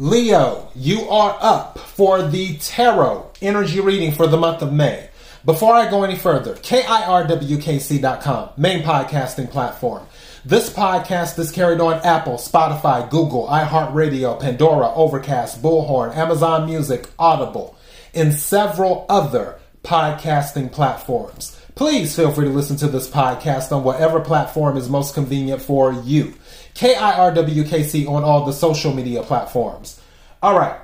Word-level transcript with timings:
Leo, 0.00 0.70
you 0.76 1.08
are 1.08 1.36
up 1.40 1.76
for 1.76 2.22
the 2.22 2.56
tarot 2.58 3.28
energy 3.42 3.80
reading 3.80 4.12
for 4.12 4.28
the 4.28 4.36
month 4.36 4.62
of 4.62 4.72
May. 4.72 5.08
Before 5.44 5.74
I 5.74 5.90
go 5.90 6.04
any 6.04 6.14
further, 6.14 6.54
KIRWKC.com, 6.54 8.50
main 8.56 8.84
podcasting 8.84 9.50
platform. 9.50 10.06
This 10.44 10.70
podcast 10.70 11.36
is 11.40 11.50
carried 11.50 11.80
on 11.80 11.94
Apple, 12.06 12.34
Spotify, 12.34 13.10
Google, 13.10 13.48
iHeartRadio, 13.48 14.38
Pandora, 14.38 14.94
Overcast, 14.94 15.60
Bullhorn, 15.60 16.14
Amazon 16.14 16.66
Music, 16.66 17.10
Audible, 17.18 17.76
and 18.14 18.32
several 18.32 19.04
other 19.08 19.58
podcasting 19.82 20.70
platforms. 20.70 21.60
Please 21.74 22.14
feel 22.14 22.30
free 22.30 22.46
to 22.46 22.52
listen 22.52 22.76
to 22.76 22.86
this 22.86 23.10
podcast 23.10 23.70
on 23.70 23.82
whatever 23.82 24.20
platform 24.20 24.76
is 24.76 24.88
most 24.88 25.14
convenient 25.14 25.60
for 25.60 25.92
you. 25.92 26.34
KIRWKC 26.78 28.08
on 28.08 28.22
all 28.22 28.44
the 28.44 28.52
social 28.52 28.94
media 28.94 29.22
platforms. 29.22 30.00
All 30.42 30.56
right. 30.56 30.80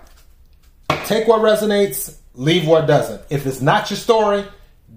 Take 1.04 1.28
what 1.28 1.40
resonates, 1.40 2.16
leave 2.34 2.66
what 2.66 2.86
doesn't. 2.86 3.22
If 3.30 3.46
it's 3.46 3.60
not 3.60 3.90
your 3.90 3.96
story, 3.96 4.44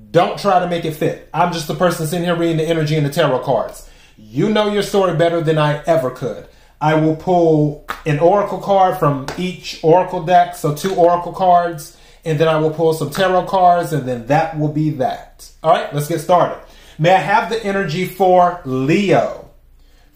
don't 0.10 0.40
try 0.40 0.60
to 0.60 0.68
make 0.68 0.86
it 0.86 0.94
fit. 0.94 1.30
I'm 1.34 1.54
just 1.54 1.68
the 1.68 1.76
person 1.76 2.08
sitting 2.08 2.26
here 2.26 2.36
reading 2.36 2.58
the 2.58 2.68
energy 2.68 2.96
and 2.96 3.06
the 3.06 3.12
tarot 3.12 3.40
cards. 3.40 3.88
You 4.18 4.50
know 4.50 4.72
your 4.72 4.82
story 4.82 5.16
better 5.16 5.40
than 5.42 5.60
I 5.60 5.84
ever 5.84 6.10
could. 6.10 6.48
I 6.82 6.96
will 6.96 7.16
pull 7.16 7.86
an 8.08 8.18
oracle 8.18 8.60
card 8.60 8.98
from 8.98 9.28
each 9.38 9.80
oracle 9.84 10.24
deck, 10.24 10.56
so 10.56 10.74
two 10.74 10.96
oracle 10.96 11.34
cards 11.34 11.96
and 12.28 12.38
then 12.38 12.50
I 12.50 12.58
will 12.58 12.72
pull 12.72 12.94
some 12.94 13.10
tarot 13.10 13.46
cards, 13.46 13.94
and 13.94 14.06
then 14.06 14.28
that 14.28 14.60
will 14.60 14.72
be 14.72 14.90
that. 14.92 15.50
All 15.64 15.72
right, 15.72 15.94
let's 15.94 16.10
get 16.10 16.20
started. 16.20 16.62
May 17.00 17.12
I 17.14 17.20
have 17.20 17.50
the 17.50 17.64
energy 17.64 18.06
for 18.06 18.60
Leo 18.66 19.47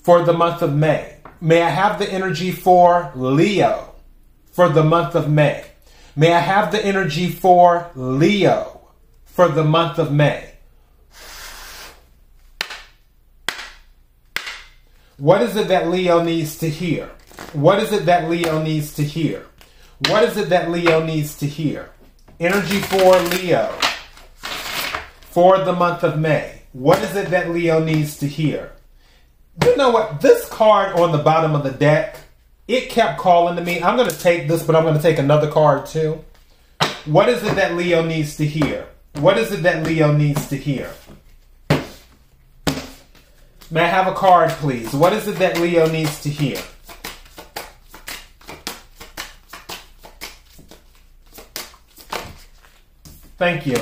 for 0.01 0.23
the 0.23 0.33
month 0.33 0.61
of 0.61 0.75
May? 0.75 1.17
May 1.39 1.61
I 1.61 1.69
have 1.69 1.99
the 1.99 2.11
energy 2.11 2.51
for 2.51 3.11
Leo 3.15 3.95
for 4.51 4.69
the 4.69 4.83
month 4.83 5.15
of 5.15 5.29
May? 5.29 5.65
May 6.15 6.33
I 6.33 6.39
have 6.39 6.71
the 6.71 6.83
energy 6.83 7.29
for 7.29 7.89
Leo 7.95 8.81
for 9.25 9.47
the 9.47 9.63
month 9.63 9.97
of 9.97 10.11
May? 10.11 10.51
What 15.17 15.41
is 15.41 15.55
it 15.55 15.67
that 15.67 15.89
Leo 15.89 16.23
needs 16.23 16.57
to 16.57 16.69
hear? 16.69 17.09
What 17.53 17.79
is 17.79 17.93
it 17.93 18.05
that 18.05 18.29
Leo 18.29 18.61
needs 18.61 18.93
to 18.95 19.03
hear? 19.03 19.45
What 20.07 20.23
is 20.23 20.35
it 20.35 20.49
that 20.49 20.71
Leo 20.71 21.03
needs 21.05 21.37
to 21.37 21.47
hear? 21.47 21.91
Energy 22.39 22.79
for 22.79 23.19
Leo 23.19 23.67
for 25.31 25.59
the 25.59 25.73
month 25.73 26.03
of 26.03 26.19
May. 26.19 26.63
What 26.73 26.99
is 27.03 27.15
it 27.15 27.29
that 27.29 27.51
Leo 27.51 27.83
needs 27.83 28.17
to 28.17 28.27
hear? 28.27 28.73
You 29.65 29.75
know 29.75 29.89
what? 29.89 30.21
This 30.21 30.47
card 30.49 30.97
on 30.97 31.11
the 31.11 31.17
bottom 31.17 31.55
of 31.55 31.63
the 31.63 31.71
deck, 31.71 32.17
it 32.67 32.89
kept 32.89 33.19
calling 33.19 33.55
to 33.57 33.63
me. 33.63 33.81
I'm 33.81 33.97
going 33.97 34.09
to 34.09 34.19
take 34.19 34.47
this, 34.47 34.63
but 34.63 34.75
I'm 34.75 34.83
going 34.83 34.95
to 34.95 35.01
take 35.01 35.17
another 35.19 35.51
card 35.51 35.85
too. 35.85 36.23
What 37.05 37.29
is 37.29 37.43
it 37.43 37.55
that 37.55 37.75
Leo 37.75 38.03
needs 38.03 38.37
to 38.37 38.45
hear? 38.45 38.87
What 39.15 39.37
is 39.37 39.51
it 39.51 39.63
that 39.63 39.85
Leo 39.85 40.13
needs 40.13 40.47
to 40.49 40.57
hear? 40.57 40.91
May 43.69 43.81
I 43.81 43.87
have 43.87 44.07
a 44.07 44.13
card, 44.13 44.49
please? 44.51 44.93
What 44.93 45.13
is 45.13 45.27
it 45.27 45.37
that 45.39 45.59
Leo 45.59 45.89
needs 45.89 46.21
to 46.23 46.29
hear? 46.29 46.57
Thank 53.37 53.65
you. 53.65 53.77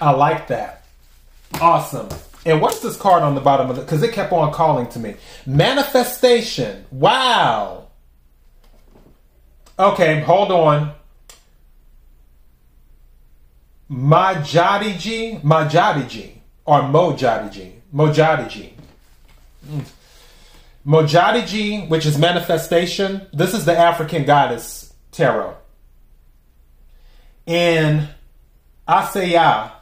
I 0.00 0.10
like 0.10 0.48
that. 0.48 0.84
Awesome. 1.60 2.08
And 2.44 2.60
what's 2.60 2.80
this 2.80 2.96
card 2.96 3.22
on 3.22 3.34
the 3.34 3.40
bottom 3.40 3.70
of 3.70 3.78
it? 3.78 3.82
Because 3.82 4.02
it 4.02 4.12
kept 4.12 4.32
on 4.32 4.52
calling 4.52 4.88
to 4.88 4.98
me. 4.98 5.14
Manifestation. 5.46 6.84
Wow. 6.90 7.88
Okay, 9.78 10.20
hold 10.20 10.50
on. 10.50 10.92
Majadiji, 13.90 15.42
Majadiji, 15.42 16.38
or 16.64 16.80
Mojadiji, 16.82 17.72
Mojadiji. 17.94 18.72
Mm. 19.68 19.84
Mojadiji, 20.86 21.88
which 21.88 22.06
is 22.06 22.18
manifestation. 22.18 23.26
This 23.32 23.54
is 23.54 23.64
the 23.64 23.76
African 23.76 24.24
goddess 24.24 24.94
tarot 25.12 25.56
in 27.46 28.08
Asaya, 28.88 29.72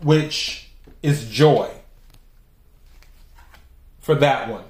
which 0.00 0.70
is 1.02 1.28
joy. 1.28 1.68
For 4.08 4.14
that 4.14 4.48
one. 4.48 4.64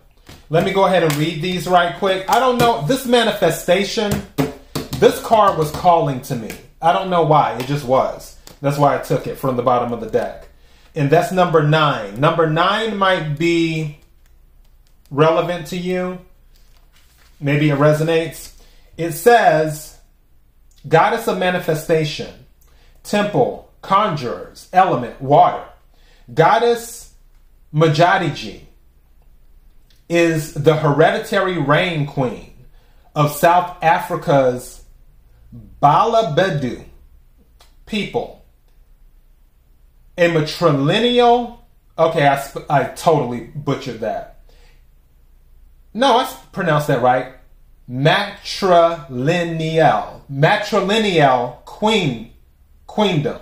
Let 0.50 0.64
me 0.64 0.72
go 0.72 0.86
ahead 0.86 1.04
and 1.04 1.14
read 1.14 1.40
these 1.40 1.68
right 1.68 1.96
quick. 1.96 2.28
I 2.28 2.40
don't 2.40 2.58
know. 2.58 2.84
This 2.88 3.06
manifestation, 3.06 4.10
this 4.96 5.22
card 5.22 5.56
was 5.56 5.70
calling 5.70 6.20
to 6.22 6.34
me. 6.34 6.50
I 6.82 6.92
don't 6.92 7.08
know 7.08 7.22
why. 7.22 7.56
It 7.56 7.66
just 7.66 7.84
was. 7.84 8.36
That's 8.60 8.78
why 8.78 8.98
I 8.98 9.00
took 9.00 9.28
it 9.28 9.36
from 9.36 9.54
the 9.54 9.62
bottom 9.62 9.92
of 9.92 10.00
the 10.00 10.10
deck. 10.10 10.48
And 10.96 11.08
that's 11.08 11.30
number 11.30 11.62
nine. 11.62 12.18
Number 12.18 12.50
nine 12.50 12.96
might 12.96 13.38
be 13.38 14.00
relevant 15.08 15.68
to 15.68 15.76
you. 15.76 16.18
Maybe 17.40 17.70
it 17.70 17.78
resonates. 17.78 18.54
It 18.96 19.12
says, 19.12 20.00
goddess 20.88 21.28
of 21.28 21.38
manifestation, 21.38 22.44
temple, 23.04 23.70
conjurers, 23.82 24.68
element, 24.72 25.22
water. 25.22 25.64
Goddess 26.34 27.14
Majadiji 27.72 28.62
is 30.08 30.54
the 30.54 30.76
hereditary 30.76 31.58
rain 31.58 32.06
queen 32.06 32.54
of 33.14 33.32
South 33.32 33.76
Africa's 33.82 34.84
Balabedu 35.82 36.84
people. 37.86 38.44
A 40.16 40.30
matrilineal, 40.30 41.58
okay, 41.98 42.26
I, 42.26 42.42
I 42.68 42.84
totally 42.84 43.50
butchered 43.54 44.00
that. 44.00 44.40
No, 45.94 46.18
I 46.18 46.36
pronounced 46.52 46.88
that 46.88 47.02
right 47.02 47.34
matrilineal, 47.90 50.20
matrilineal 50.30 51.64
queen, 51.64 52.32
queendom. 52.86 53.40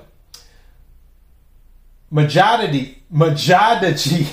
Majadidi, 2.12 2.94
Majadaji. 3.12 4.28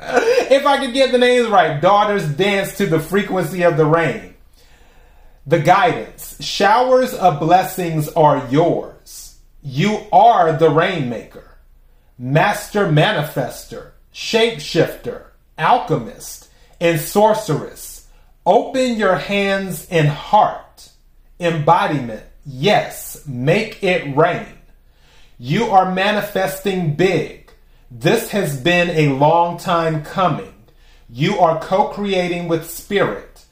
if 0.50 0.66
I 0.66 0.78
could 0.78 0.92
get 0.92 1.12
the 1.12 1.18
names 1.18 1.48
right, 1.48 1.80
daughters 1.80 2.28
dance 2.28 2.76
to 2.78 2.86
the 2.86 3.00
frequency 3.00 3.62
of 3.62 3.76
the 3.76 3.86
rain. 3.86 4.34
The 5.46 5.60
guidance, 5.60 6.42
showers 6.44 7.14
of 7.14 7.40
blessings 7.40 8.08
are 8.08 8.46
yours. 8.50 9.38
You 9.62 10.06
are 10.12 10.52
the 10.52 10.70
rainmaker, 10.70 11.56
master 12.18 12.86
manifester, 12.86 13.92
shapeshifter, 14.12 15.24
alchemist, 15.58 16.50
and 16.80 17.00
sorceress 17.00 18.00
Open 18.46 18.96
your 18.96 19.16
hands 19.16 19.86
and 19.90 20.08
heart. 20.08 20.90
Embodiment. 21.38 22.24
Yes, 22.44 23.24
make 23.26 23.82
it 23.84 24.16
rain. 24.16 24.58
You 25.38 25.66
are 25.66 25.94
manifesting 25.94 26.94
big. 26.96 27.39
This 27.90 28.30
has 28.30 28.60
been 28.60 28.90
a 28.90 29.12
long 29.12 29.58
time 29.58 30.04
coming. 30.04 30.54
You 31.08 31.40
are 31.40 31.60
co 31.60 31.88
creating 31.88 32.46
with 32.46 32.70
spirit. 32.70 33.44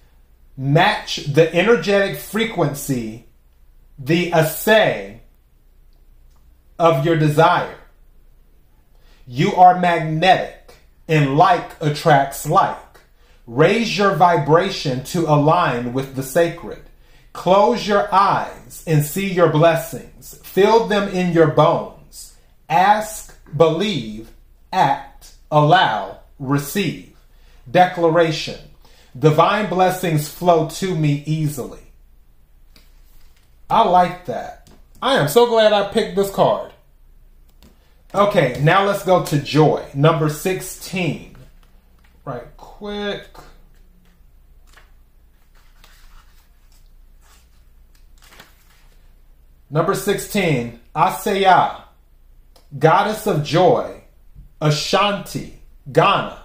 Match 0.56 1.16
the 1.24 1.52
energetic 1.52 2.18
frequency, 2.18 3.26
the 3.98 4.32
assay 4.32 5.22
of 6.78 7.04
your 7.04 7.16
desire. 7.16 7.78
You 9.26 9.54
are 9.56 9.78
magnetic, 9.78 10.72
and 11.08 11.36
like 11.36 11.72
attracts 11.80 12.48
like. 12.48 12.78
Raise 13.46 13.98
your 13.98 14.14
vibration 14.14 15.02
to 15.04 15.20
align 15.26 15.92
with 15.92 16.14
the 16.14 16.22
sacred. 16.22 16.82
Close 17.32 17.88
your 17.88 18.12
eyes 18.14 18.84
and 18.86 19.04
see 19.04 19.32
your 19.32 19.48
blessings. 19.48 20.38
Feel 20.44 20.86
them 20.86 21.08
in 21.08 21.32
your 21.32 21.48
bones. 21.48 22.36
Ask, 22.68 23.34
believe, 23.56 24.30
act, 24.72 25.32
allow, 25.50 26.20
receive. 26.38 27.16
Declaration 27.70 28.58
Divine 29.18 29.68
blessings 29.68 30.28
flow 30.28 30.68
to 30.68 30.94
me 30.94 31.22
easily. 31.26 31.80
I 33.68 33.86
like 33.86 34.26
that. 34.26 34.68
I 35.02 35.14
am 35.14 35.28
so 35.28 35.46
glad 35.46 35.72
I 35.72 35.90
picked 35.92 36.16
this 36.16 36.30
card. 36.30 36.72
Okay, 38.14 38.58
now 38.62 38.84
let's 38.84 39.04
go 39.04 39.24
to 39.24 39.38
joy. 39.38 39.84
Number 39.94 40.28
16 40.28 41.36
right 42.28 42.56
quick. 42.56 43.26
Number 49.70 49.94
16, 49.94 50.80
Asaya, 50.94 51.82
goddess 52.78 53.26
of 53.26 53.44
joy, 53.44 53.97
Ashanti, 54.60 55.60
Ghana, 55.90 56.38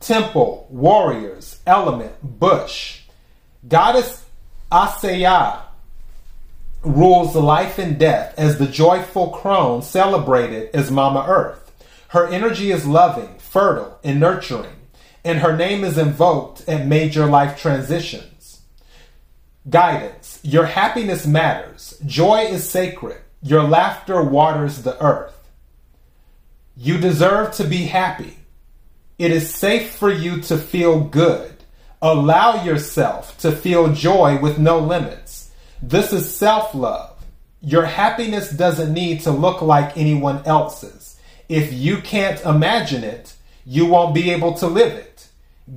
temple, 0.00 0.66
warriors, 0.70 1.60
element, 1.66 2.14
bush. 2.22 3.02
Goddess 3.68 4.24
Asaya 4.72 5.60
rules 6.82 7.34
life 7.34 7.78
and 7.78 7.98
death 7.98 8.34
as 8.38 8.58
the 8.58 8.66
joyful 8.66 9.28
crone 9.28 9.82
celebrated 9.82 10.70
as 10.74 10.90
Mama 10.90 11.24
Earth. 11.28 11.70
Her 12.08 12.26
energy 12.26 12.70
is 12.70 12.86
loving, 12.86 13.38
fertile, 13.38 13.98
and 14.02 14.18
nurturing, 14.18 14.76
and 15.24 15.40
her 15.40 15.56
name 15.56 15.84
is 15.84 15.98
invoked 15.98 16.66
at 16.68 16.86
major 16.86 17.26
life 17.26 17.60
transitions. 17.60 18.62
Guidance. 19.68 20.40
Your 20.42 20.64
happiness 20.64 21.26
matters. 21.26 22.00
Joy 22.06 22.46
is 22.46 22.68
sacred. 22.68 23.18
Your 23.42 23.62
laughter 23.62 24.22
waters 24.22 24.82
the 24.82 25.00
earth. 25.04 25.36
You 26.82 26.96
deserve 26.96 27.52
to 27.56 27.64
be 27.64 27.84
happy. 27.84 28.38
It 29.18 29.32
is 29.32 29.54
safe 29.54 29.96
for 29.96 30.10
you 30.10 30.40
to 30.44 30.56
feel 30.56 31.00
good. 31.00 31.52
Allow 32.00 32.64
yourself 32.64 33.36
to 33.40 33.52
feel 33.52 33.92
joy 33.92 34.40
with 34.40 34.58
no 34.58 34.78
limits. 34.78 35.50
This 35.82 36.10
is 36.10 36.34
self 36.34 36.74
love. 36.74 37.22
Your 37.60 37.84
happiness 37.84 38.50
doesn't 38.50 38.94
need 38.94 39.20
to 39.24 39.30
look 39.30 39.60
like 39.60 39.98
anyone 39.98 40.40
else's. 40.46 41.20
If 41.50 41.70
you 41.70 41.98
can't 41.98 42.42
imagine 42.46 43.04
it, 43.04 43.34
you 43.66 43.84
won't 43.84 44.14
be 44.14 44.30
able 44.30 44.54
to 44.54 44.66
live 44.66 44.94
it. 44.94 45.28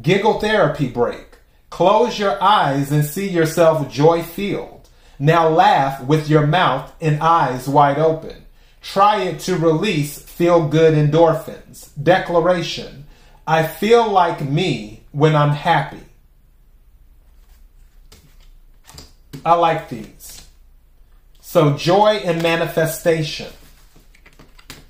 Giggle 0.02 0.40
therapy 0.40 0.88
break. 0.88 1.36
Close 1.70 2.18
your 2.18 2.42
eyes 2.42 2.94
and 2.94 3.04
see 3.04 3.28
yourself 3.28 3.92
joy 3.92 4.24
filled. 4.24 4.88
Now 5.20 5.50
laugh 5.50 6.02
with 6.02 6.30
your 6.30 6.48
mouth 6.48 6.94
and 7.02 7.22
eyes 7.22 7.68
wide 7.68 8.00
open. 8.00 8.43
Try 8.84 9.24
it 9.24 9.40
to 9.42 9.58
release 9.58 10.22
feel 10.22 10.68
good 10.68 10.94
endorphins. 10.94 11.90
Declaration 12.02 13.04
I 13.46 13.64
feel 13.68 14.10
like 14.10 14.42
me 14.42 15.04
when 15.12 15.36
I'm 15.36 15.50
happy. 15.50 16.00
I 19.46 19.56
like 19.56 19.90
these. 19.90 20.48
So, 21.42 21.76
joy 21.76 22.22
and 22.24 22.42
manifestation. 22.42 23.52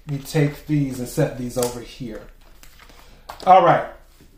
Let 0.07 0.19
me 0.19 0.24
take 0.24 0.68
these 0.68 1.00
and 1.00 1.07
set 1.07 1.38
these 1.40 1.57
over 1.57 1.80
here. 1.80 2.22
All 3.48 3.66
right. 3.66 3.88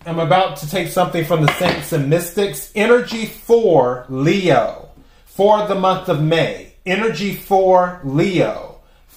I'm 0.05 0.19
about 0.19 0.57
to 0.57 0.69
take 0.69 0.87
something 0.87 1.25
from 1.25 1.45
the 1.45 1.51
Saints 1.53 1.91
and 1.91 2.09
Mystics. 2.09 2.71
Energy 2.73 3.25
for 3.25 4.05
Leo 4.07 4.89
for 5.25 5.67
the 5.67 5.75
month 5.75 6.07
of 6.07 6.21
May. 6.21 6.73
Energy 6.85 7.35
for 7.35 7.99
Leo 8.03 8.74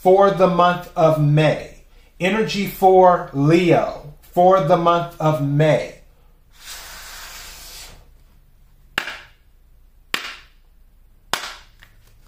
for 0.09 0.31
the 0.31 0.47
month 0.47 0.91
of 0.97 1.23
May. 1.23 1.83
Energy 2.19 2.67
for 2.67 3.29
Leo 3.35 4.15
for 4.23 4.63
the 4.63 4.79
month 4.79 5.15
of 5.21 5.47
May. 5.47 6.01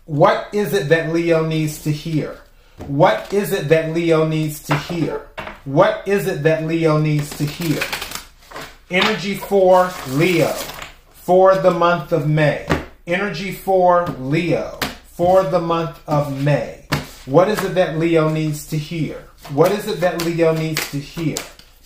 What 0.04 0.48
is 0.52 0.74
it 0.74 0.90
that 0.90 1.10
Leo 1.10 1.46
needs 1.46 1.82
to 1.84 1.90
hear? 1.90 2.42
What 2.86 3.32
is 3.32 3.50
it 3.50 3.70
that 3.70 3.94
Leo 3.94 4.28
needs 4.28 4.62
to 4.64 4.74
hear? 4.74 5.30
What 5.64 6.06
is 6.06 6.26
it 6.26 6.42
that 6.42 6.66
Leo 6.66 6.98
needs 6.98 7.30
to 7.38 7.46
hear? 7.46 7.82
Energy 8.90 9.36
for 9.36 9.90
Leo 10.08 10.52
for 11.12 11.56
the 11.56 11.70
month 11.70 12.12
of 12.12 12.28
May. 12.28 12.66
Energy 13.06 13.52
for 13.52 14.06
Leo 14.18 14.78
for 15.06 15.44
the 15.44 15.60
month 15.60 16.06
of 16.06 16.44
May. 16.44 16.79
What 17.30 17.48
is 17.48 17.62
it 17.62 17.76
that 17.76 17.96
Leo 17.96 18.28
needs 18.28 18.66
to 18.66 18.76
hear? 18.76 19.24
What 19.52 19.70
is 19.70 19.86
it 19.86 20.00
that 20.00 20.24
Leo 20.24 20.52
needs 20.52 20.90
to 20.90 20.98
hear? 20.98 21.36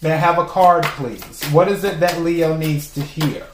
I 0.02 0.08
have 0.08 0.38
a 0.38 0.46
card, 0.46 0.84
please? 0.84 1.44
What 1.52 1.68
is 1.68 1.84
it 1.84 2.00
that 2.00 2.18
Leo 2.22 2.56
needs 2.56 2.94
to 2.94 3.02
hear? 3.02 3.46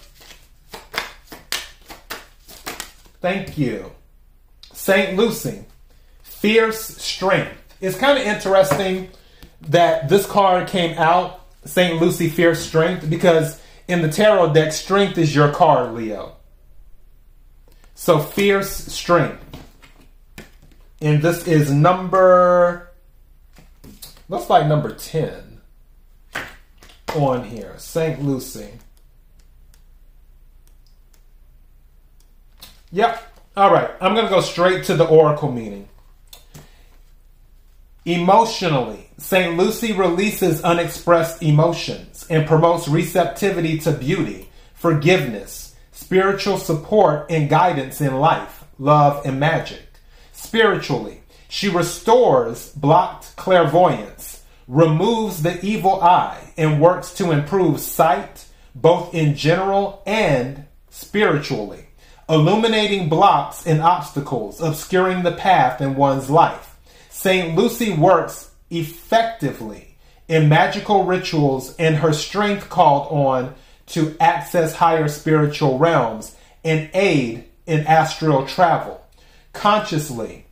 Thank 3.21 3.59
you. 3.59 3.91
St. 4.73 5.17
Lucy, 5.17 5.65
fierce 6.23 6.81
strength. 6.81 7.59
It's 7.81 7.99
kind 7.99 8.17
of 8.17 8.25
interesting 8.25 9.09
that 9.63 10.09
this 10.09 10.27
card 10.27 10.69
came 10.69 10.97
out, 10.97 11.41
St. 11.65 12.01
Lucy, 12.01 12.29
fierce 12.29 12.65
strength, 12.65 13.11
because 13.11 13.61
in 13.89 14.01
the 14.01 14.09
tarot 14.09 14.53
deck, 14.53 14.73
strength 14.73 15.19
is 15.19 15.35
your 15.35 15.51
card, 15.51 15.95
Leo. 15.95 16.37
So, 17.97 18.21
fierce 18.21 18.71
strength. 18.71 19.45
And 21.01 21.23
this 21.23 21.47
is 21.47 21.71
number, 21.71 22.91
looks 24.29 24.51
like 24.51 24.67
number 24.67 24.95
10 24.95 25.61
on 27.15 27.45
here. 27.45 27.75
St. 27.79 28.23
Lucy. 28.23 28.69
Yep. 32.93 33.33
All 33.57 33.73
right. 33.73 33.91
I'm 34.01 34.15
going 34.15 34.27
to 34.27 34.31
go 34.31 34.41
straight 34.41 34.85
to 34.85 34.97
the 34.97 35.07
oracle 35.07 35.51
meaning. 35.51 35.89
Emotionally, 38.05 39.11
St. 39.19 39.57
Lucy 39.57 39.93
releases 39.93 40.63
unexpressed 40.63 41.43
emotions 41.43 42.27
and 42.31 42.47
promotes 42.47 42.89
receptivity 42.89 43.79
to 43.79 43.93
beauty, 43.93 44.49
forgiveness, 44.75 45.77
spiritual 45.93 46.57
support, 46.57 47.27
and 47.31 47.51
guidance 47.51 48.01
in 48.01 48.17
life, 48.17 48.65
love, 48.79 49.25
and 49.27 49.39
magic. 49.39 49.90
Spiritually, 50.43 51.21
she 51.49 51.69
restores 51.69 52.71
blocked 52.71 53.37
clairvoyance 53.37 54.43
removes 54.67 55.43
the 55.43 55.65
evil 55.65 56.01
eye 56.01 56.53
and 56.57 56.81
works 56.81 57.13
to 57.15 57.31
improve 57.31 57.79
sight, 57.79 58.47
both 58.75 59.15
in 59.15 59.37
general 59.37 60.03
and 60.07 60.65
spiritually, 60.89 61.85
illuminating 62.29 63.09
blocks 63.09 63.67
and 63.67 63.81
obstacles, 63.83 64.61
obscuring 64.63 65.23
the 65.23 65.33
path 65.33 65.81
in 65.81 65.95
one's 65.95 66.31
life. 66.31 66.75
St. 67.11 67.55
Lucy 67.55 67.93
works 67.93 68.51
effectively 68.71 69.99
in 70.27 70.49
magical 70.49 71.05
rituals 71.05 71.77
and 71.77 71.97
her 71.97 72.15
strength 72.15 72.71
called 72.71 73.07
on 73.13 73.55
to 73.87 74.17
access 74.19 74.75
higher 74.75 75.07
spiritual 75.07 75.79
realms 75.79 76.35
and 76.65 76.91
aid 76.95 77.45
in 77.67 77.87
astral 77.87 78.47
travel. 78.47 79.00
Consciously, 79.53 80.47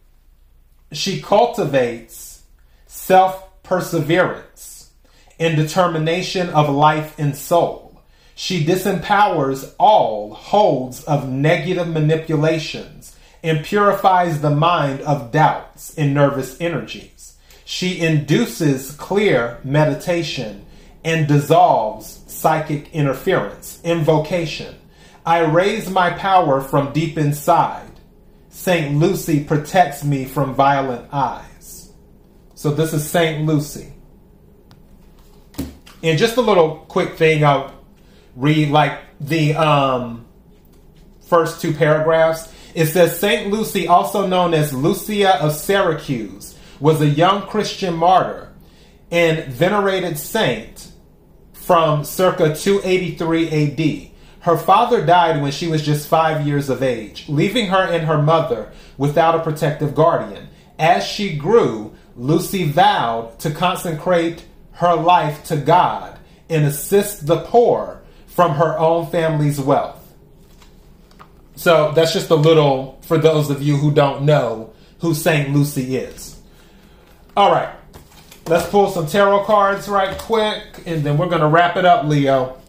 she 0.92 1.20
cultivates 1.20 2.42
self 2.86 3.48
perseverance, 3.68 4.90
and 5.38 5.56
determination 5.56 6.48
of 6.50 6.68
life 6.70 7.14
and 7.18 7.36
soul. 7.36 8.02
She 8.34 8.64
disempowers 8.64 9.74
all 9.78 10.32
holds 10.32 11.04
of 11.04 11.28
negative 11.28 11.88
manipulations 11.88 13.16
and 13.42 13.64
purifies 13.64 14.40
the 14.40 14.50
mind 14.50 15.00
of 15.02 15.30
doubts 15.32 15.96
and 15.98 16.14
nervous 16.14 16.58
energies. 16.60 17.36
She 17.64 18.00
induces 18.00 18.92
clear 18.92 19.58
meditation 19.62 20.64
and 21.04 21.28
dissolves 21.28 22.22
psychic 22.26 22.92
interference. 22.94 23.80
Invocation. 23.84 24.74
I 25.26 25.40
raise 25.40 25.90
my 25.90 26.10
power 26.10 26.62
from 26.62 26.92
deep 26.92 27.18
inside. 27.18 27.87
St. 28.50 28.96
Lucy 28.96 29.44
protects 29.44 30.04
me 30.04 30.24
from 30.24 30.54
violent 30.54 31.12
eyes. 31.12 31.92
So 32.54 32.70
this 32.70 32.92
is 32.92 33.08
St. 33.08 33.46
Lucy. 33.46 33.92
And 36.02 36.18
just 36.18 36.36
a 36.36 36.40
little 36.40 36.76
quick 36.88 37.16
thing, 37.16 37.44
I'll 37.44 37.74
read 38.36 38.70
like 38.70 39.00
the 39.20 39.54
um, 39.54 40.26
first 41.20 41.60
two 41.60 41.72
paragraphs. 41.72 42.52
It 42.74 42.86
says 42.86 43.18
St. 43.18 43.50
Lucy, 43.50 43.88
also 43.88 44.26
known 44.26 44.54
as 44.54 44.72
Lucia 44.72 45.42
of 45.42 45.52
Syracuse, 45.54 46.56
was 46.80 47.00
a 47.00 47.06
young 47.06 47.42
Christian 47.42 47.94
martyr 47.94 48.52
and 49.10 49.44
venerated 49.46 50.18
saint 50.18 50.92
from 51.52 52.04
circa 52.04 52.54
283 52.54 53.48
AD. 53.48 54.07
Her 54.40 54.56
father 54.56 55.04
died 55.04 55.42
when 55.42 55.52
she 55.52 55.66
was 55.66 55.84
just 55.84 56.08
five 56.08 56.46
years 56.46 56.68
of 56.68 56.82
age, 56.82 57.28
leaving 57.28 57.66
her 57.66 57.82
and 57.82 58.06
her 58.06 58.22
mother 58.22 58.70
without 58.96 59.34
a 59.34 59.42
protective 59.42 59.94
guardian. 59.94 60.48
As 60.78 61.04
she 61.04 61.36
grew, 61.36 61.94
Lucy 62.16 62.64
vowed 62.64 63.38
to 63.40 63.50
consecrate 63.50 64.44
her 64.72 64.94
life 64.94 65.44
to 65.44 65.56
God 65.56 66.18
and 66.48 66.64
assist 66.64 67.26
the 67.26 67.40
poor 67.40 68.00
from 68.26 68.54
her 68.54 68.78
own 68.78 69.06
family's 69.06 69.60
wealth. 69.60 69.96
So 71.56 71.90
that's 71.92 72.12
just 72.12 72.30
a 72.30 72.36
little 72.36 73.00
for 73.02 73.18
those 73.18 73.50
of 73.50 73.62
you 73.62 73.76
who 73.76 73.90
don't 73.90 74.22
know 74.22 74.72
who 75.00 75.14
St. 75.14 75.50
Lucy 75.50 75.96
is. 75.96 76.40
All 77.36 77.50
right, 77.50 77.74
let's 78.46 78.68
pull 78.68 78.90
some 78.90 79.06
tarot 79.06 79.44
cards 79.44 79.88
right 79.88 80.16
quick 80.18 80.62
and 80.86 81.02
then 81.02 81.18
we're 81.18 81.28
going 81.28 81.40
to 81.40 81.48
wrap 81.48 81.76
it 81.76 81.84
up, 81.84 82.04
Leo. 82.04 82.60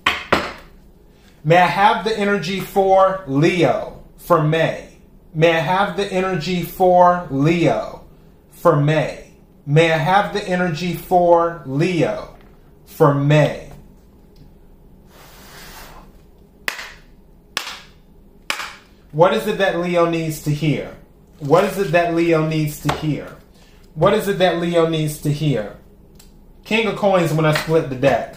May 1.43 1.57
I 1.57 1.67
have 1.67 2.03
the 2.03 2.17
energy 2.17 2.59
for 2.59 3.23
Leo 3.27 4.03
for 4.17 4.43
May? 4.43 4.89
May 5.33 5.55
I 5.55 5.59
have 5.59 5.95
the 5.95 6.11
energy 6.11 6.63
for 6.63 7.27
Leo 7.29 8.05
for 8.51 8.75
May? 8.75 9.31
May 9.65 9.93
I 9.93 9.97
have 9.97 10.33
the 10.33 10.43
energy 10.45 10.93
for 10.93 11.61
Leo 11.65 12.35
for 12.85 13.13
May? 13.13 13.71
What 19.11 19.33
is 19.33 19.47
it 19.47 19.57
that 19.59 19.79
Leo 19.79 20.09
needs 20.09 20.41
to 20.43 20.51
hear? 20.51 20.95
What 21.39 21.63
is 21.63 21.77
it 21.77 21.91
that 21.93 22.13
Leo 22.13 22.47
needs 22.47 22.81
to 22.81 22.93
hear? 22.93 23.37
What 23.95 24.13
is 24.13 24.27
it 24.27 24.39
that 24.39 24.59
Leo 24.59 24.87
needs 24.89 25.19
to 25.21 25.31
hear? 25.31 25.77
King 26.65 26.87
of 26.87 26.97
coins 26.97 27.31
when 27.33 27.45
I 27.45 27.53
split 27.53 27.89
the 27.89 27.95
deck. 27.95 28.35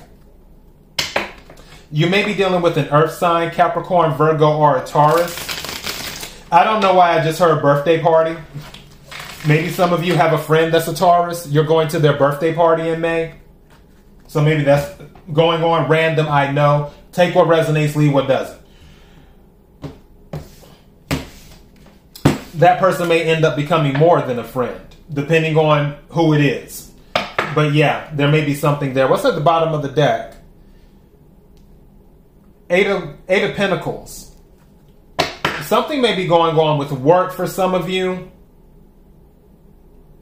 You 1.94 2.08
may 2.08 2.24
be 2.24 2.32
dealing 2.32 2.62
with 2.62 2.78
an 2.78 2.88
earth 2.88 3.12
sign, 3.12 3.50
Capricorn, 3.50 4.14
Virgo, 4.14 4.56
or 4.56 4.78
a 4.78 4.86
Taurus. 4.86 5.36
I 6.50 6.64
don't 6.64 6.80
know 6.80 6.94
why 6.94 7.18
I 7.18 7.22
just 7.22 7.38
heard 7.38 7.60
birthday 7.60 8.00
party. 8.00 8.34
Maybe 9.46 9.68
some 9.68 9.92
of 9.92 10.02
you 10.02 10.14
have 10.14 10.32
a 10.32 10.38
friend 10.38 10.72
that's 10.72 10.88
a 10.88 10.94
Taurus. 10.94 11.46
You're 11.48 11.66
going 11.66 11.88
to 11.88 11.98
their 11.98 12.16
birthday 12.16 12.54
party 12.54 12.88
in 12.88 13.02
May. 13.02 13.34
So 14.26 14.40
maybe 14.40 14.62
that's 14.62 15.02
going 15.34 15.62
on 15.62 15.86
random. 15.86 16.28
I 16.28 16.50
know. 16.50 16.92
Take 17.12 17.34
what 17.34 17.46
resonates, 17.46 17.94
leave 17.94 18.14
what 18.14 18.26
doesn't. 18.26 18.62
That 22.54 22.80
person 22.80 23.06
may 23.06 23.24
end 23.24 23.44
up 23.44 23.54
becoming 23.54 23.98
more 23.98 24.22
than 24.22 24.38
a 24.38 24.44
friend, 24.44 24.80
depending 25.12 25.58
on 25.58 25.98
who 26.08 26.32
it 26.32 26.40
is. 26.40 26.90
But 27.54 27.74
yeah, 27.74 28.08
there 28.14 28.30
may 28.30 28.46
be 28.46 28.54
something 28.54 28.94
there. 28.94 29.08
What's 29.08 29.26
at 29.26 29.34
the 29.34 29.42
bottom 29.42 29.74
of 29.74 29.82
the 29.82 29.90
deck? 29.90 30.36
Eight 32.72 32.86
of 32.86 33.16
Eight 33.28 33.44
of 33.44 33.54
Pentacles. 33.54 34.34
Something 35.64 36.00
may 36.00 36.16
be 36.16 36.26
going 36.26 36.56
on 36.56 36.78
with 36.78 36.90
work 36.90 37.32
for 37.32 37.46
some 37.46 37.74
of 37.74 37.90
you 37.90 38.30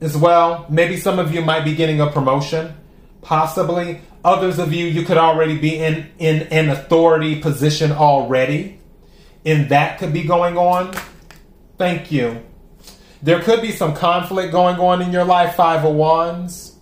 as 0.00 0.16
well. 0.16 0.66
Maybe 0.68 0.96
some 0.96 1.20
of 1.20 1.32
you 1.32 1.42
might 1.42 1.64
be 1.64 1.76
getting 1.76 2.00
a 2.00 2.10
promotion, 2.10 2.74
possibly. 3.22 4.00
Others 4.24 4.58
of 4.58 4.72
you, 4.72 4.86
you 4.86 5.04
could 5.04 5.16
already 5.16 5.58
be 5.58 5.78
in, 5.78 6.10
in 6.18 6.42
an 6.48 6.68
authority 6.70 7.40
position 7.40 7.92
already, 7.92 8.80
and 9.46 9.68
that 9.68 9.98
could 9.98 10.12
be 10.12 10.24
going 10.24 10.58
on. 10.58 10.94
Thank 11.78 12.10
you. 12.10 12.42
There 13.22 13.40
could 13.40 13.62
be 13.62 13.70
some 13.70 13.94
conflict 13.94 14.50
going 14.50 14.76
on 14.76 15.00
in 15.02 15.12
your 15.12 15.24
life, 15.24 15.54
Five 15.54 15.84
of 15.84 15.94
Wands, 15.94 16.76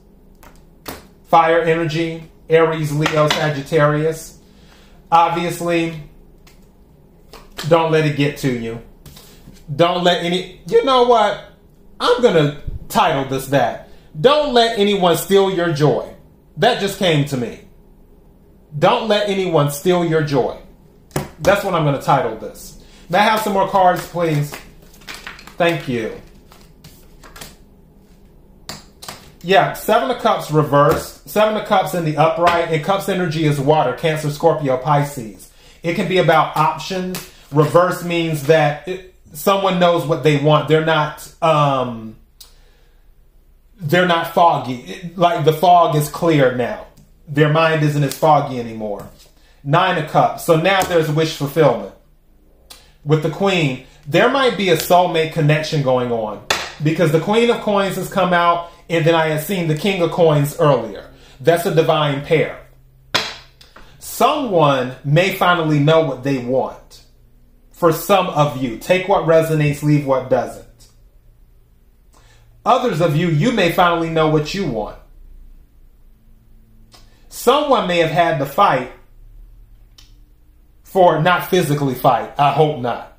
fire 1.25 1.61
energy, 1.61 2.31
Aries, 2.49 2.91
Leo, 2.91 3.29
Sagittarius. 3.29 4.38
Obviously, 5.11 6.03
don't 7.69 7.91
let 7.91 8.05
it 8.05 8.17
get 8.17 8.39
to 8.39 8.53
you. 8.53 8.83
Don't 9.75 10.05
let 10.05 10.25
any, 10.25 10.61
you 10.67 10.85
know 10.85 11.05
what? 11.05 11.45
I'm 12.01 12.23
to 12.35 12.63
title 12.89 13.25
this 13.25 13.49
that. 13.49 13.89
Don't 14.19 14.55
let 14.55 14.79
anyone 14.79 15.17
steal 15.17 15.51
your 15.51 15.73
joy. 15.73 16.15
That 16.57 16.81
just 16.81 16.99
came 16.99 17.25
to 17.27 17.37
me. 17.37 17.61
Don't 18.79 19.09
let 19.09 19.29
anyone 19.29 19.71
steal 19.71 20.05
your 20.05 20.23
joy. 20.23 20.59
That's 21.41 21.65
what 21.65 21.75
I'm 21.75 21.85
to 21.99 22.03
title 22.03 22.37
this. 22.37 22.83
May 23.09 23.19
I 23.19 23.23
have 23.23 23.41
some 23.41 23.53
more 23.53 23.69
cards, 23.69 24.07
please? 24.09 24.55
Thank 25.57 25.89
you. 25.89 26.21
Yeah, 29.43 29.73
Seven 29.75 30.11
of 30.11 30.21
Cups 30.21 30.51
reversed. 30.51 31.29
Seven 31.29 31.57
of 31.57 31.67
Cups 31.67 31.95
in 31.95 32.05
the 32.05 32.17
upright. 32.17 32.71
And 32.71 32.85
Cups 32.85 33.09
energy 33.09 33.45
is 33.45 33.61
water. 33.61 33.95
Cancer, 33.95 34.31
Scorpio, 34.31 34.77
Pisces. 34.77 35.53
It 35.83 35.95
can 35.95 36.09
be 36.09 36.19
about 36.19 36.57
options. 36.57 37.31
Reverse 37.53 38.05
means 38.05 38.45
that 38.45 38.87
it, 38.89 39.15
someone 39.33 39.79
knows 39.79 40.05
what 40.07 40.23
they 40.23 40.39
want. 40.39 40.69
They're 40.69 40.85
not 40.85 41.33
um, 41.43 42.17
they're 43.81 44.07
not 44.07 44.35
foggy. 44.35 45.13
Like 45.17 45.45
the 45.45 45.53
fog 45.53 45.95
is 45.95 46.09
clear 46.09 46.55
now. 46.55 46.87
Their 47.29 47.49
mind 47.49 47.83
isn't 47.83 48.03
as 48.03 48.17
foggy 48.17 48.59
anymore. 48.59 49.09
Nine 49.63 50.03
of 50.03 50.11
Cups. 50.11 50.45
So 50.45 50.57
now 50.57 50.83
there's 50.83 51.11
wish 51.11 51.37
fulfillment. 51.37 51.95
With 53.05 53.23
the 53.23 53.31
Queen, 53.31 53.87
there 54.07 54.29
might 54.29 54.57
be 54.57 54.71
a 54.71 54.77
soulmate 54.77 55.33
connection 55.33 55.83
going 55.83 56.11
on 56.11 56.45
because 56.83 57.13
the 57.13 57.21
Queen 57.21 57.51
of 57.51 57.61
Coins 57.61 57.97
has 57.97 58.11
come 58.11 58.33
out, 58.33 58.71
and 58.89 59.05
then 59.05 59.15
I 59.15 59.27
had 59.29 59.43
seen 59.43 59.69
the 59.69 59.77
King 59.77 60.03
of 60.03 60.11
Coins 60.11 60.57
earlier. 60.59 61.11
That's 61.41 61.67
a 61.67 61.75
divine 61.75 62.25
pair. 62.25 62.67
Someone 63.99 64.97
may 65.05 65.35
finally 65.35 65.79
know 65.79 66.05
what 66.05 66.25
they 66.25 66.39
want. 66.39 67.03
For 67.71 67.93
some 67.93 68.27
of 68.27 68.61
you, 68.61 68.79
take 68.79 69.07
what 69.07 69.25
resonates, 69.25 69.83
leave 69.83 70.07
what 70.07 70.31
doesn't. 70.31 70.67
Others 72.65 73.01
of 73.01 73.15
you, 73.15 73.29
you 73.29 73.53
may 73.53 73.71
finally 73.71 74.11
know 74.11 74.29
what 74.29 74.53
you 74.53 74.67
want. 74.67 74.99
Someone 77.29 77.87
may 77.87 77.99
have 77.99 78.11
had 78.11 78.39
to 78.39 78.47
fight 78.47 78.91
for 80.83 81.23
not 81.23 81.49
physically 81.49 81.95
fight. 81.95 82.33
I 82.39 82.51
hope 82.51 82.81
not. 82.81 83.19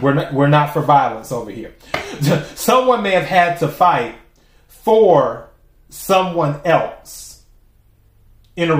We're 0.00 0.14
not, 0.14 0.34
we're 0.34 0.48
not 0.48 0.72
for 0.72 0.82
violence 0.82 1.30
over 1.30 1.50
here. 1.50 1.74
Someone 2.54 3.02
may 3.02 3.12
have 3.12 3.24
had 3.24 3.58
to 3.60 3.68
fight 3.68 4.16
for 4.82 5.50
someone 5.88 6.60
else 6.64 7.44
in 8.56 8.70
a 8.70 8.76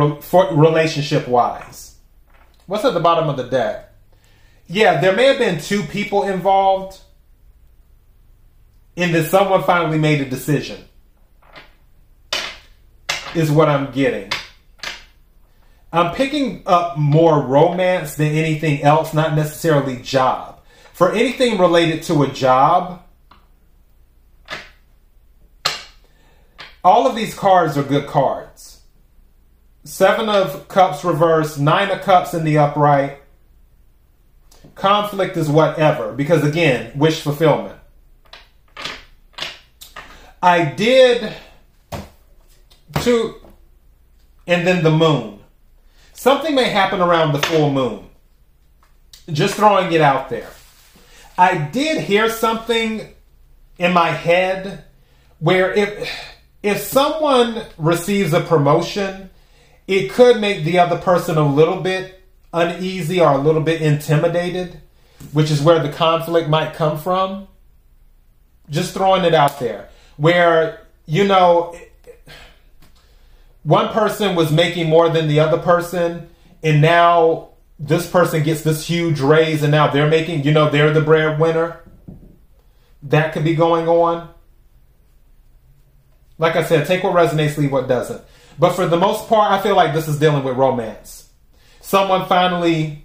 relationship 0.52 1.28
wise. 1.28 1.97
What's 2.66 2.85
at 2.85 2.94
the 2.94 3.00
bottom 3.00 3.28
of 3.28 3.37
the 3.37 3.44
deck? 3.44 3.92
Yeah, 4.66 5.00
there 5.00 5.14
may 5.14 5.26
have 5.26 5.38
been 5.38 5.61
two 5.61 5.82
people 5.82 6.25
involved 6.25 7.00
in 8.97 9.12
that 9.12 9.25
someone 9.25 9.62
finally 9.62 9.99
made 9.99 10.21
a 10.21 10.28
decision. 10.28 10.85
Is 13.35 13.50
what 13.50 13.68
I'm 13.68 13.92
getting. 13.92 14.30
I'm 15.92 16.14
picking 16.14 16.62
up 16.66 16.99
more 16.99 17.40
romance 17.40 18.14
than 18.14 18.28
anything 18.28 18.82
else, 18.82 19.14
not 19.14 19.35
necessarily 19.35 19.97
job. 19.97 20.61
For 20.92 21.12
anything 21.12 21.59
related 21.59 22.02
to 22.04 22.23
a 22.23 22.28
job, 22.28 23.02
all 26.84 27.06
of 27.06 27.14
these 27.14 27.34
cards 27.34 27.76
are 27.76 27.82
good 27.82 28.06
cards. 28.06 28.80
Seven 29.84 30.28
of 30.28 30.68
Cups 30.68 31.04
reversed, 31.04 31.58
Nine 31.58 31.90
of 31.90 32.02
Cups 32.02 32.34
in 32.34 32.44
the 32.44 32.58
upright. 32.58 33.18
Conflict 34.74 35.36
is 35.36 35.48
whatever, 35.48 36.12
because 36.12 36.44
again, 36.44 36.92
wish 36.96 37.20
fulfillment. 37.20 37.78
I 40.42 40.64
did 40.64 41.32
two, 43.00 43.34
and 44.46 44.66
then 44.66 44.82
the 44.82 44.90
moon. 44.90 45.40
Something 46.12 46.54
may 46.54 46.68
happen 46.70 47.00
around 47.00 47.32
the 47.32 47.42
full 47.42 47.70
moon. 47.70 48.08
Just 49.30 49.54
throwing 49.54 49.92
it 49.92 50.00
out 50.00 50.28
there. 50.28 50.50
I 51.36 51.58
did 51.58 52.04
hear 52.04 52.28
something 52.28 53.08
in 53.78 53.92
my 53.92 54.08
head 54.08 54.84
where 55.38 55.72
if 55.72 56.08
if 56.62 56.78
someone 56.78 57.64
receives 57.78 58.33
a 58.33 58.40
promotion, 58.40 59.31
it 59.87 60.11
could 60.11 60.40
make 60.40 60.64
the 60.64 60.78
other 60.78 60.99
person 60.99 61.37
a 61.37 61.47
little 61.47 61.81
bit 61.81 62.23
uneasy 62.52 63.21
or 63.21 63.33
a 63.33 63.38
little 63.38 63.62
bit 63.62 63.83
intimidated, 63.83 64.81
which 65.33 65.50
is 65.50 65.61
where 65.61 65.81
the 65.81 65.92
conflict 65.92 66.49
might 66.49 66.75
come 66.75 66.99
from. 66.99 67.49
Just 68.71 68.95
throwing 68.95 69.25
it 69.25 69.35
out 69.35 69.59
there 69.59 69.88
where 70.16 70.87
you 71.07 71.25
know 71.25 71.76
one 73.62 73.88
person 73.92 74.35
was 74.35 74.52
making 74.52 74.88
more 74.88 75.09
than 75.09 75.28
the 75.28 75.40
other 75.40 75.59
person 75.59 76.28
and 76.62 76.81
now 76.81 77.49
this 77.78 78.09
person 78.09 78.42
gets 78.42 78.62
this 78.62 78.87
huge 78.87 79.21
raise 79.21 79.62
and 79.62 79.73
now 79.73 79.88
they're 79.88 80.09
making 80.09 80.45
you 80.45 80.52
know 80.52 80.71
they're 80.71 80.92
the 80.92 81.00
breadwinner 81.00 81.81
that 83.02 83.33
could 83.33 83.45
be 83.45 83.54
going 83.54 83.88
on 83.88 84.33
like 86.38 86.56
i 86.56 86.62
said 86.62 86.86
take 86.86 87.02
what 87.02 87.14
resonates 87.14 87.56
leave 87.56 87.72
what 87.72 87.88
doesn't 87.88 88.22
but 88.58 88.72
for 88.72 88.86
the 88.86 88.96
most 88.96 89.28
part 89.28 89.52
i 89.52 89.60
feel 89.60 89.76
like 89.76 89.94
this 89.94 90.08
is 90.08 90.18
dealing 90.18 90.44
with 90.44 90.56
romance 90.56 91.30
someone 91.80 92.26
finally 92.28 93.04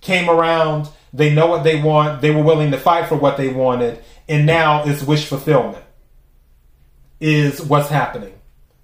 came 0.00 0.28
around 0.28 0.88
they 1.12 1.32
know 1.34 1.46
what 1.46 1.64
they 1.64 1.80
want 1.80 2.20
they 2.20 2.30
were 2.30 2.42
willing 2.42 2.70
to 2.70 2.78
fight 2.78 3.08
for 3.08 3.16
what 3.16 3.36
they 3.36 3.48
wanted 3.48 4.02
and 4.28 4.46
now 4.46 4.84
it's 4.84 5.02
wish 5.02 5.26
fulfillment 5.26 5.84
is 7.20 7.60
what's 7.60 7.88
happening. 7.88 8.32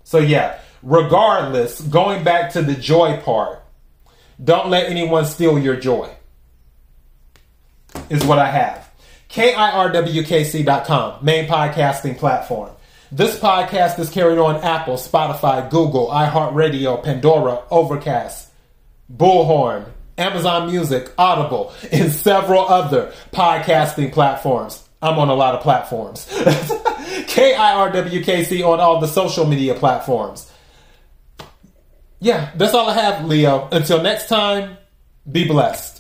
So, 0.05 0.19
yeah, 0.19 0.61
regardless, 0.83 1.81
going 1.81 2.23
back 2.23 2.53
to 2.53 2.63
the 2.63 2.75
joy 2.75 3.21
part, 3.23 3.63
don't 4.43 4.69
let 4.69 4.91
anyone 4.91 5.25
steal 5.25 5.59
your 5.59 5.77
joy, 5.77 6.11
is 8.11 8.25
what 8.25 8.39
I 8.39 8.51
have. 8.51 8.89
KIRWKC.com, 9.31 11.25
main 11.25 11.49
podcasting 11.49 12.19
platform. 12.19 12.71
This 13.13 13.39
podcast 13.39 14.01
is 14.01 14.11
carried 14.11 14.39
on 14.39 14.57
Apple, 14.65 14.95
Spotify, 14.95 15.71
Google, 15.71 16.09
iHeartRadio, 16.09 17.05
Pandora, 17.05 17.63
Overcast, 17.71 18.51
Bullhorn, 19.15 19.87
Amazon 20.19 20.69
Music, 20.71 21.13
Audible, 21.17 21.73
and 21.93 22.11
several 22.11 22.67
other 22.67 23.13
podcasting 23.33 24.13
platforms. 24.13 24.83
I'm 25.01 25.21
on 25.21 25.29
a 25.29 25.35
lot 25.35 25.55
of 25.55 25.61
platforms. 25.61 26.27
K 27.29 27.55
I 27.55 27.75
R 27.75 27.93
W 27.93 28.25
K 28.25 28.43
C 28.43 28.65
on 28.65 28.81
all 28.81 28.99
the 29.01 29.07
social 29.07 29.47
media 29.47 29.75
platforms. 29.75 30.51
Yeah, 32.19 32.51
that's 32.57 32.75
all 32.75 32.89
I 32.89 32.95
have, 32.95 33.25
Leo. 33.25 33.69
Until 33.71 34.03
next 34.03 34.29
time, 34.29 34.79
be 35.31 35.47
blessed. 35.47 35.96